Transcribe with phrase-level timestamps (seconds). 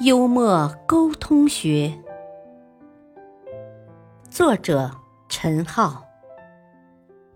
[0.00, 1.92] 幽默沟通学，
[4.30, 4.94] 作者。
[5.28, 6.06] 陈浩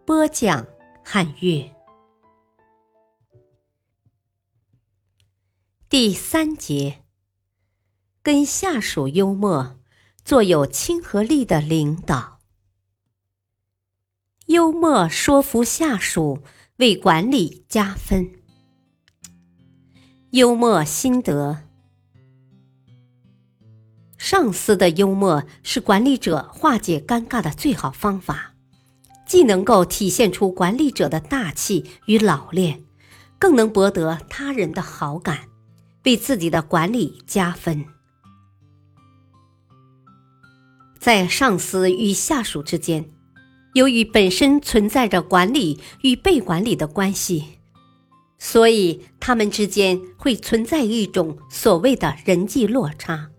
[0.07, 0.67] 播讲
[1.05, 1.71] 汉乐
[5.89, 7.03] 第三节，
[8.23, 9.79] 跟下属幽默，
[10.25, 12.39] 做有亲和力的领导。
[14.47, 16.43] 幽默说服下属，
[16.77, 18.41] 为管理加分。
[20.31, 21.72] 幽默心得。
[24.23, 28.55] 上司的幽默是管理者化解尴尬的最好方法，
[29.27, 32.85] 既能够体现出管理者的大气与老练，
[33.37, 35.49] 更能博得他人的好感，
[36.05, 37.85] 为自己的管理加分。
[41.01, 43.05] 在上司与下属之间，
[43.75, 47.59] 由于本身存在着管理与被管理的关系，
[48.39, 53.32] 所以他们之间会存在一种所谓的人际落差。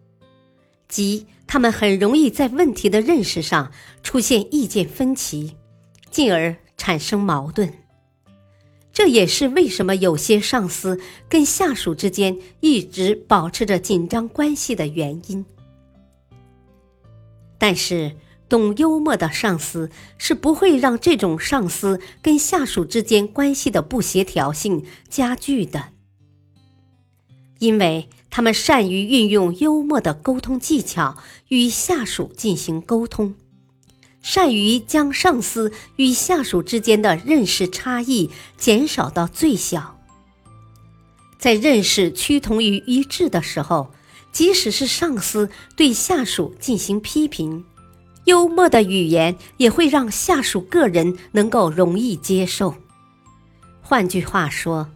[0.93, 3.71] 即他们很容易在问题的认识上
[4.03, 5.55] 出现意见分歧，
[6.11, 7.73] 进而产生矛盾。
[8.91, 15.43] 这也是为什么有些上司跟下属之间一直保持着紧张关系的原因。
[17.57, 18.15] 但是，
[18.47, 25.85] 懂幽默的上司是不会让这种上司跟下属之间关系的不协调性加剧的。
[27.57, 31.17] 因为他们善于运用幽默的沟通技巧
[31.49, 33.35] 与下属进行沟通，
[34.23, 39.99] 善于将上司与下属之间的认识差异减少到最小。
[41.37, 43.91] 在认识趋同于一致的时候，
[44.31, 47.63] 即使是上司对下属进行批评，
[48.23, 52.73] 幽默的语言也会让下属个人能够容易接受。
[53.83, 54.89] 换句话说。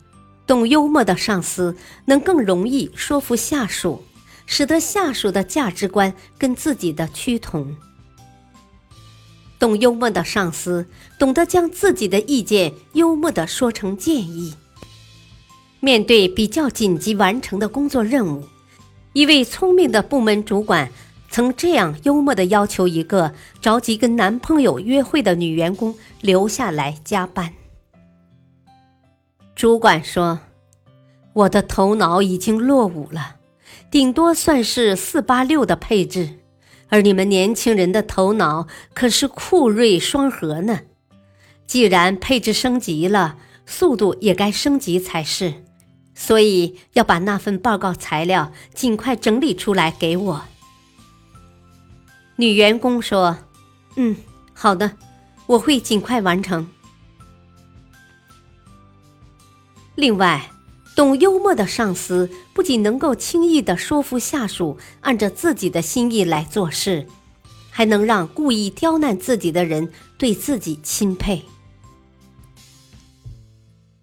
[0.47, 1.75] 懂幽默的上司
[2.05, 4.01] 能更容易说服下属，
[4.45, 7.75] 使得下属的价值观跟自己的趋同。
[9.59, 10.87] 懂幽默的上司
[11.19, 14.55] 懂得将自己的意见幽默地说成建议。
[15.79, 18.45] 面对比较紧急完成的工作任务，
[19.13, 20.89] 一位聪明的部门主管
[21.29, 27.53] 曾这样幽默地要求一个着急跟男朋友约会的女员工留下来加班。
[29.57, 30.39] 主管说
[31.33, 33.37] ：“我的头脑已经落伍了，
[33.89, 36.29] 顶多算是四八六的配置，
[36.89, 40.81] 而你们年轻人的头脑可是酷睿双核呢。
[41.65, 45.55] 既然配置升级了，速度也该升级才是。
[46.13, 50.43] 所以要把那份报告材料尽快整理出来给我。”
[52.37, 53.35] 女员工说
[53.97, 54.15] ：“嗯，
[54.53, 54.91] 好的，
[55.47, 56.69] 我会尽快完成。”
[59.97, 60.51] 另外，
[60.95, 67.07] 懂幽默的上司不仅能够轻易的说服下属按照自己的心意来做事，
[67.71, 71.41] 还能让故意刁难自己的人对自己钦佩。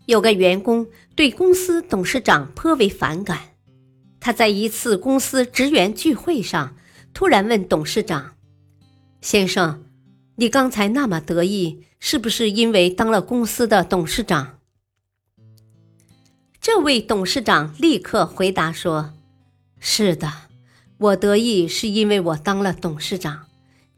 [0.06, 0.84] 有个员工
[1.14, 3.38] 对公司董事长颇为反感，
[4.18, 6.74] 他在一次公司职员聚会上
[7.12, 8.32] 突然问董事长
[9.22, 9.84] ：“先生，
[10.34, 14.53] 你刚才那么得意，是不是因为当了公司的董事长？”
[16.66, 19.12] 这位董事长立刻回答说
[19.78, 20.32] ：“是的，
[20.96, 23.48] 我得意是因为我当了董事长，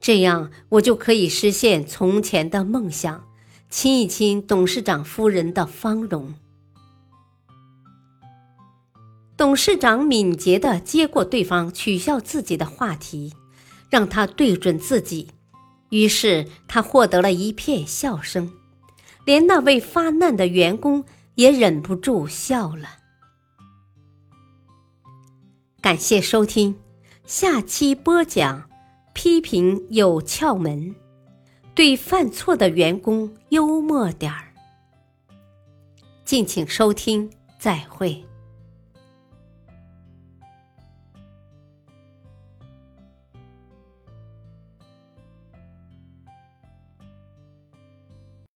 [0.01, 3.25] 这样我就可以实现从前的梦想，
[3.71, 6.35] 亲一亲董事长夫人的芳容。”
[9.39, 13.33] 董事长敏捷地接过对方取笑自己的话题，
[13.89, 15.29] 让他对准自己，
[15.91, 18.51] 于是他获得了一片笑声，
[19.25, 21.05] 连那位发难的员工。
[21.37, 22.89] 也忍不住笑了。
[25.81, 26.77] 感谢收听，
[27.25, 28.69] 下期播讲
[29.15, 30.95] 批评有窍门，
[31.75, 34.53] 对犯错的员工幽默点儿。
[36.25, 38.23] 敬请收听，再会。